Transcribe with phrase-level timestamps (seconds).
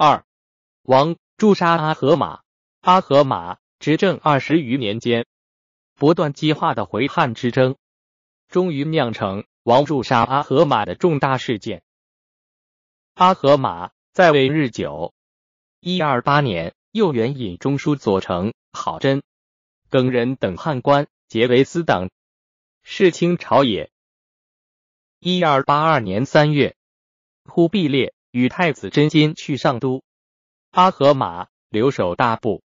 [0.00, 0.24] 二，
[0.82, 2.42] 王诛杀阿合马。
[2.82, 5.26] 阿合马执政二十余年间，
[5.96, 7.76] 不断激化的回汉之争，
[8.46, 11.82] 终于酿成王诛杀阿合马的重大事件。
[13.14, 15.14] 阿合马在位日久，
[15.80, 19.24] 一二八年，又援引中书左丞郝真、
[19.90, 22.08] 耿仁等汉官结为私党，
[22.84, 23.90] 弑清朝野。
[25.18, 26.76] 一二八二年三月，
[27.46, 30.04] 忽必烈与太子真金去上都，
[30.70, 32.62] 阿合马留守大部。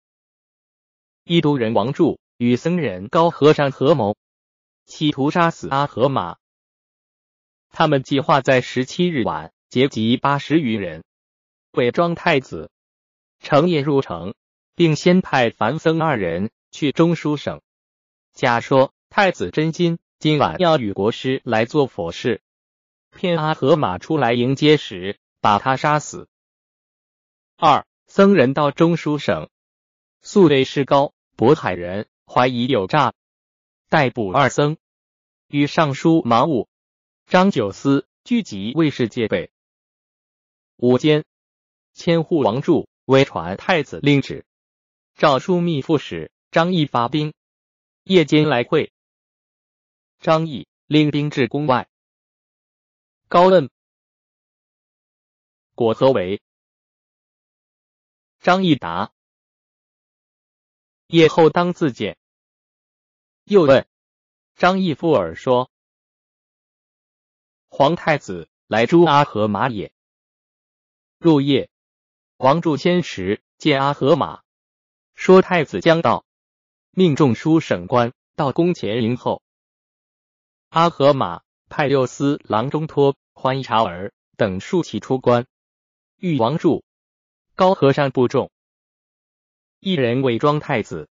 [1.23, 4.17] 伊都人王柱与僧人高和尚合谋，
[4.85, 6.35] 企图杀死阿合马。
[7.69, 11.05] 他们计划在十七日晚结集八十余人，
[11.71, 12.69] 伪装太子，
[13.39, 14.33] 乘夜入城，
[14.75, 17.61] 并先派樊僧二人去中书省，
[18.33, 22.41] 假说太子真金今晚要与国师来做佛事，
[23.09, 26.29] 骗阿合马出来迎接时把他杀死。
[27.57, 29.49] 二僧人到中书省，
[30.21, 31.13] 素为是高。
[31.37, 33.15] 渤海人怀疑有诈，
[33.89, 34.77] 逮捕二僧，
[35.47, 36.69] 与尚书马武、
[37.25, 39.51] 张九思聚集卫士戒备。
[40.75, 41.25] 午间，
[41.93, 44.45] 千户王柱微传太子令旨，
[45.15, 47.33] 诏书密副使张毅发兵，
[48.03, 48.93] 夜间来会。
[50.19, 51.89] 张毅领兵至宫外，
[53.27, 53.71] 高问
[55.81, 56.39] 果何为？
[58.39, 59.11] 张毅答。
[61.07, 62.19] 夜后当自见。
[63.45, 63.87] 又问
[64.53, 65.71] 张毅附耳说
[67.67, 69.91] ：“皇太子来诛阿合马也。”
[71.17, 71.71] 入夜，
[72.37, 74.43] 王柱先时见阿合马，
[75.15, 76.27] 说太子将到，
[76.91, 79.41] 命中书省官到宫前迎候。
[80.69, 85.47] 阿合马派六司郎中托欢察儿等数骑出关，
[86.21, 86.85] 玉王柱、
[87.55, 88.51] 高和尚不中。
[89.79, 91.09] 一人伪装太子，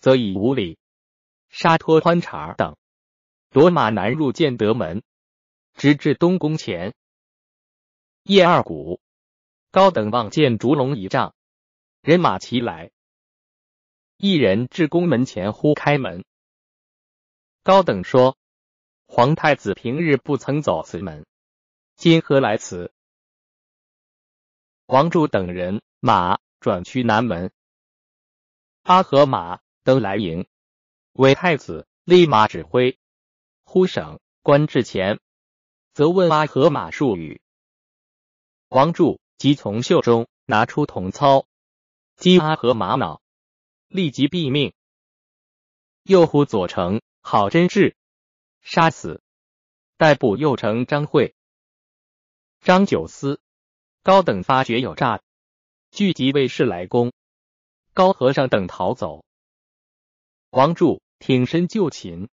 [0.00, 0.78] 则以无礼。
[1.48, 2.76] 杀脱欢茶等，
[3.50, 5.04] 夺马南入建德门，
[5.74, 6.92] 直至东宫前。
[8.24, 9.00] 叶二谷
[9.70, 11.36] 高等望见烛龙一丈，
[12.00, 12.90] 人马齐来，
[14.16, 16.24] 一人至宫门前呼开门。
[17.62, 18.36] 高等说
[19.06, 21.24] ：“皇太子平日不曾走此门，
[21.94, 22.92] 今何来此？”
[24.86, 27.52] 王柱等人马转去南门。
[28.82, 30.46] 阿合马登来迎，
[31.12, 32.98] 韦太子立马指挥，
[33.62, 35.20] 呼省官至前，
[35.94, 37.40] 则问阿合马数语。
[38.68, 41.46] 王柱即从袖中拿出铜操，
[42.16, 43.22] 击阿合马脑，
[43.88, 44.72] 立即毙命。
[46.02, 47.96] 又呼左丞郝真志
[48.60, 49.22] 杀死，
[49.96, 51.34] 逮捕右丞张惠、
[52.60, 53.41] 张九思。
[54.04, 55.20] 高等发觉有诈，
[55.92, 57.12] 聚集卫士来攻。
[57.94, 59.24] 高和尚等逃走，
[60.50, 62.28] 王柱挺身就擒。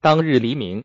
[0.00, 0.84] 当日黎明，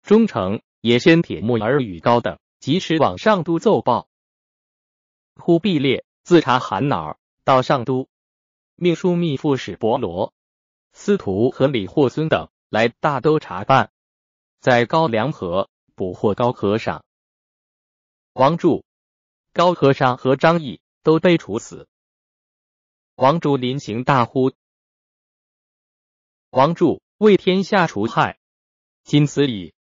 [0.00, 4.08] 忠诚也先铁木儿与高等及时往上都奏报。
[5.36, 8.08] 忽必烈自查寒脑到上都，
[8.74, 10.32] 命枢密副使伯罗、
[10.94, 13.92] 司徒和李霍孙等来大都查办，
[14.60, 17.04] 在高梁河捕获高和尚。
[18.38, 18.84] 王柱、
[19.52, 21.88] 高和尚和张毅都被处死。
[23.16, 24.52] 王柱临行大呼
[26.50, 28.38] ：“王柱为天下除害，
[29.02, 29.74] 今此矣，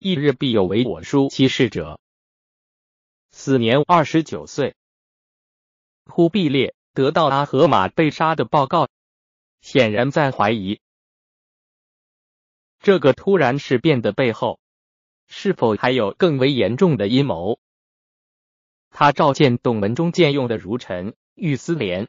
[0.00, 2.00] 一日必有为我书其事者。”
[3.30, 4.74] 死年二十九岁。
[6.04, 8.88] 忽必烈得到阿合马被杀的报告，
[9.60, 10.80] 显然在怀疑
[12.80, 14.58] 这个突然事变的背后，
[15.28, 17.60] 是否还有更为严重的阴谋。
[18.96, 22.08] 他召见董文中荐用的儒臣玉思廉。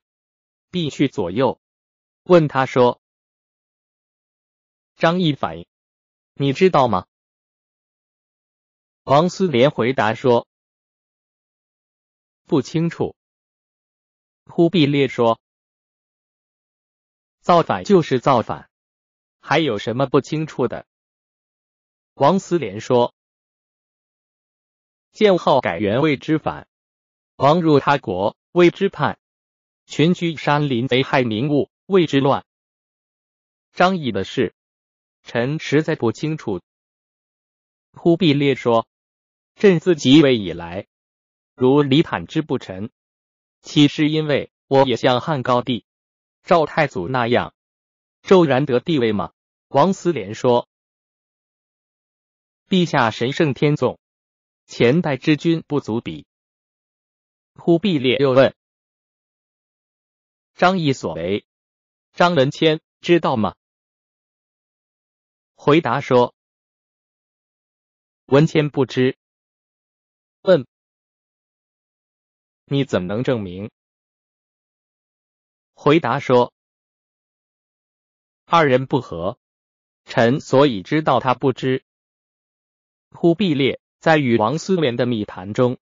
[0.70, 1.62] 必去左右，
[2.24, 3.02] 问他说
[4.98, 5.66] ：“张毅反，
[6.34, 7.08] 你知道吗？”
[9.04, 10.50] 王思廉回答说
[12.44, 13.16] ：“不清楚。”
[14.46, 15.40] 忽必烈说
[17.40, 18.70] ：“造反就是造反，
[19.40, 20.86] 还有什么不清楚的？”
[22.16, 23.16] 王思廉说
[25.14, 26.68] ：“建号改元谓之反，
[27.36, 29.20] 王入他国谓之叛。”
[29.88, 32.44] 群居山林，贼害民物，谓之乱。
[33.72, 34.56] 张仪的事，
[35.22, 36.60] 臣实在不清楚。
[37.94, 38.88] 忽必烈说
[39.54, 40.88] ：“朕自即位以来，
[41.56, 42.90] 如李坦之不臣，
[43.62, 45.86] 岂是因为我也像汉高帝、
[46.42, 47.54] 赵太祖那样
[48.24, 49.34] 骤然得地位吗？”
[49.70, 50.68] 王思廉说
[52.68, 54.00] ：“陛下神圣天纵，
[54.66, 56.26] 前代之君不足比。
[57.56, 58.56] 忽必烈又问
[60.54, 61.46] 张毅所为，
[62.14, 63.56] 张文谦知道吗？
[65.56, 66.36] 回答说
[68.26, 69.18] 文谦不知。
[70.42, 70.68] 问
[72.66, 73.72] 你怎能证明？
[75.74, 76.54] 回答说
[78.46, 79.40] 二人不和，
[80.04, 81.84] 臣所以知道他不知。
[83.12, 85.80] 忽必烈在与王思廉的密谈中，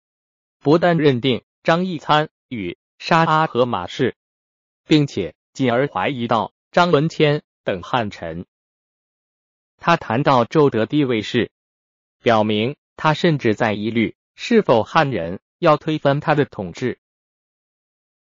[0.60, 1.46] 不但认定。
[1.62, 4.16] 张毅参与杀阿合马氏，
[4.86, 8.46] 并且进而怀疑到张文谦等汉臣。
[9.78, 11.52] 他谈到周德地位时，
[12.22, 17.00] 表明他甚至在疑虑是否汉人要推翻他的统治。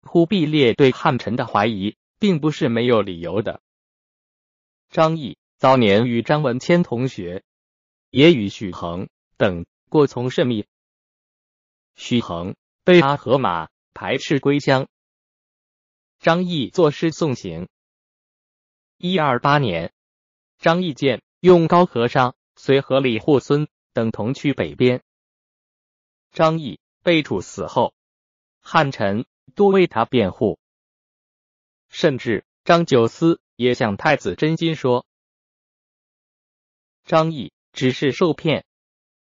[0.02, 3.60] 忽必烈对汉臣的怀疑并不是没有理由的。
[4.90, 7.42] 张毅早年与张文谦同学，
[8.10, 10.66] 也与许衡等过从甚密。
[11.96, 12.54] 许衡。
[12.84, 14.88] 被阿合马排斥归乡，
[16.18, 17.66] 张毅作诗送行。
[18.98, 19.94] 一二八年，
[20.58, 25.02] 张毅见用高和尚随和李护孙等同去北边。
[26.30, 27.94] 张毅被处死后，
[28.60, 30.58] 汉臣多为他辩护，
[31.88, 35.06] 甚至张九思也向太子真心说
[37.06, 38.66] ：“张毅只是受骗，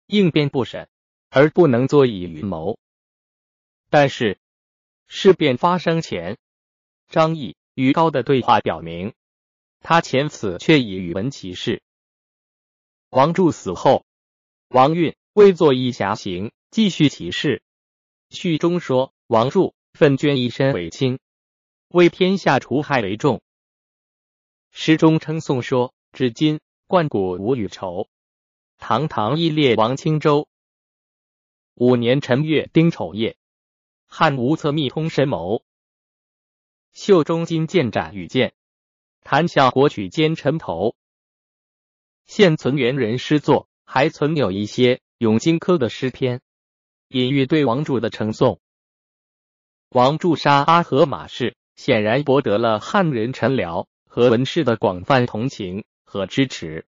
[0.05, 0.87] 应变不审，
[1.29, 2.79] 而不能作以预谋。”
[3.89, 4.39] 但是
[5.07, 6.37] 事变发生前，
[7.07, 9.15] 张毅与高的对话表明，
[9.79, 11.81] 他前此却已语闻其事。
[13.09, 14.05] 王柱死后，
[14.67, 17.63] 王运为作一侠行，继续其事。
[18.29, 21.17] 序中说，王柱奋捐一身为卿，
[21.87, 23.41] 为天下除害为重。
[24.69, 28.07] 诗中称颂说，至今冠古无与仇，
[28.77, 30.47] 堂堂一列王青州。
[31.73, 33.35] 五年辰月丁丑夜。
[34.11, 35.63] 汉无策密通神谋，
[36.91, 38.53] 袖中金剑斩羽箭，
[39.21, 40.95] 谈笑国曲奸臣头。
[42.25, 46.41] 现存元人诗作，还存有一些咏荆轲的诗篇，
[47.07, 48.59] 隐喻对王柱的称颂。
[49.89, 56.87] 王柱杀阿合马氏，显然博得了汉人臣僚和文士的广泛同情和支持。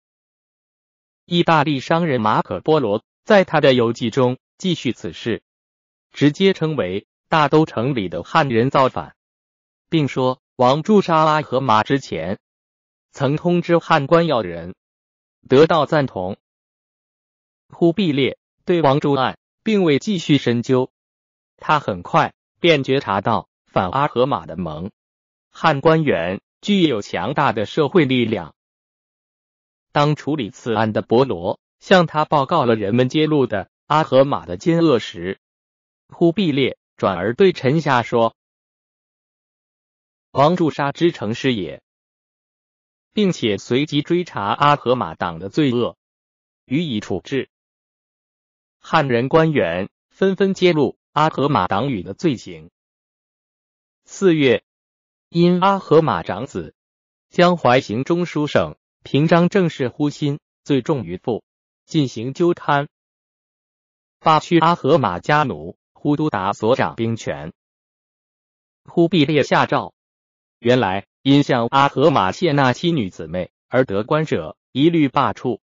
[1.25, 5.43] 意大利商人马可波罗在他的游记中记叙此事，
[6.11, 7.07] 直接称为。
[7.31, 9.15] 大都城里的汉人造反，
[9.87, 12.39] 并说王柱杀阿合马之前，
[13.11, 14.75] 曾通知汉官要人，
[15.47, 16.35] 得到赞同。
[17.69, 20.91] 忽必烈对王柱案并未继续深究，
[21.55, 24.91] 他很快便觉察到反阿合马的盟
[25.49, 28.53] 汉官员具有强大的社会力量。
[29.93, 35.39] 当处理此案的伯罗向他报告了人们揭露的阿合马的奸恶时，
[36.09, 36.77] 忽必烈。
[37.01, 38.35] 转而对臣下说
[40.29, 41.81] ：“王柱杀之成是也，
[43.11, 45.97] 并且随即追查阿合马党的罪恶，
[46.65, 47.49] 予以处置。”
[48.77, 52.69] 汉人官员纷纷揭露阿合马党羽的罪行。
[54.05, 54.63] 四月，
[55.29, 56.75] 因阿合马长子
[57.29, 61.43] 江淮行中书省平章政事忽心罪重于父，
[61.83, 62.89] 进行纠贪，
[64.19, 65.80] 罢去阿合马家奴。
[66.01, 67.53] 忽都达所掌兵权，
[68.85, 69.93] 忽必烈下诏，
[70.57, 75.59] 原来因向阿合马谢纳妻女姊妹而得官者，一律罢黜。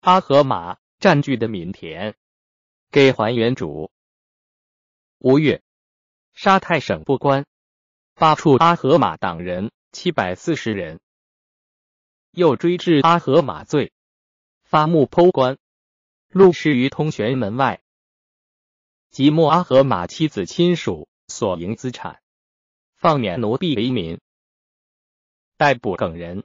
[0.00, 2.14] 阿合马占据的闽田，
[2.90, 3.90] 给还原主。
[5.18, 5.62] 五月，
[6.32, 7.44] 沙太省不官，
[8.14, 11.00] 罢黜阿合马党人七百四十人，
[12.30, 13.92] 又追治阿合马罪，
[14.64, 15.58] 发木剖官，
[16.30, 17.81] 录事于通玄门外。
[19.12, 22.22] 即莫阿和马妻子亲属所营资产，
[22.96, 24.18] 放免奴婢为民，
[25.58, 26.44] 逮捕耿人，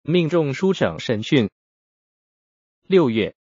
[0.00, 1.50] 命中书省审讯。
[2.84, 3.36] 六月，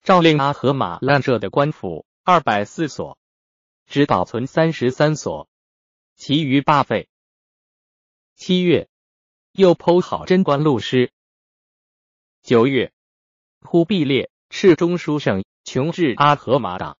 [0.00, 3.18] 诏令阿和马滥设的官府二百四所，
[3.84, 5.46] 只保存三十三所，
[6.16, 7.06] 其余罢废。
[8.34, 8.88] 七月，
[9.52, 11.12] 又剖好贞观录师。
[12.40, 12.94] 九月，
[13.60, 16.96] 忽必烈敕中书省穷治阿和马党。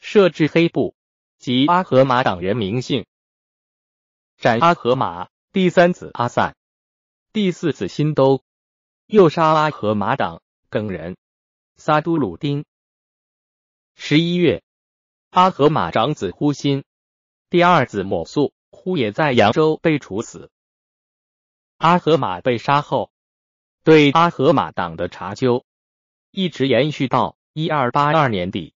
[0.00, 0.96] 设置黑布
[1.38, 3.04] 及阿合马党人名姓，
[4.38, 6.56] 斩阿合马第三子阿散，
[7.32, 8.42] 第四子辛都，
[9.06, 11.16] 又杀阿合马党耿人
[11.76, 12.64] 撒都鲁丁。
[13.94, 14.62] 十一月，
[15.28, 16.84] 阿合马长子忽辛，
[17.50, 20.50] 第二子抹素忽也在扬州被处死。
[21.76, 23.12] 阿合马被杀后，
[23.84, 25.66] 对阿合马党的查究
[26.30, 28.74] 一直延续到一二八二年底。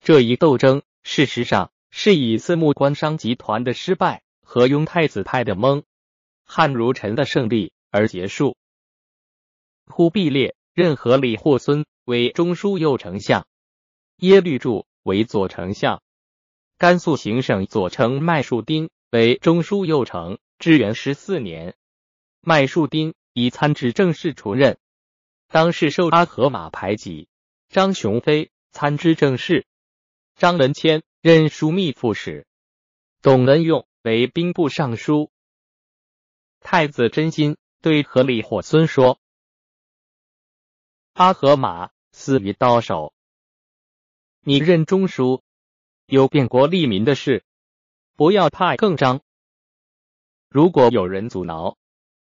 [0.00, 5.82] 这一斗争事实上是以四目官商集团的失败和雍太子派的蒙
[6.44, 8.56] 汉如臣的胜利而结束。
[9.86, 13.46] 忽必烈任何李霍孙为中书右丞相，
[14.18, 16.02] 耶律柱为左丞相，
[16.78, 21.74] 甘肃行省左丞麦树丁为中书右丞，至元十四年，
[22.40, 24.78] 麦树丁以参知政事出任。
[25.48, 27.28] 当时受阿合马排挤，
[27.68, 29.64] 张雄飞参知政事，
[30.36, 32.46] 张文谦任枢密副使，
[33.22, 35.32] 董文用为兵部尚书。
[36.60, 39.18] 太子真心对何李火孙说
[41.14, 43.14] ：“阿合马死于刀手，
[44.40, 45.42] 你任中书，
[46.04, 47.42] 有变国利民的事，
[48.14, 49.22] 不要怕更张。
[50.50, 51.78] 如果有人阻挠，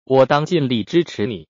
[0.03, 1.49] 我当尽力支持你。”